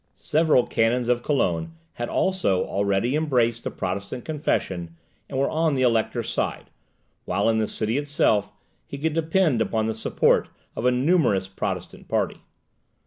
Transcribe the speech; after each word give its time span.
Several 0.15 0.65
canons 0.65 1.09
of 1.09 1.21
Cologne 1.21 1.73
had 1.93 2.09
also 2.09 2.65
already 2.65 3.15
embraced 3.15 3.63
the 3.65 3.69
Protestant 3.69 4.25
confession, 4.25 4.95
and 5.29 5.37
were 5.37 5.47
on 5.47 5.75
the 5.75 5.83
elector's 5.83 6.27
side, 6.29 6.71
while, 7.25 7.47
in 7.47 7.59
the 7.59 7.67
city 7.67 7.99
itself, 7.99 8.51
he 8.87 8.97
could 8.97 9.13
depend 9.13 9.61
upon 9.61 9.85
the 9.85 9.93
support 9.93 10.49
of 10.75 10.85
a 10.85 10.91
numerous 10.91 11.47
Protestant 11.47 12.07
party. 12.07 12.41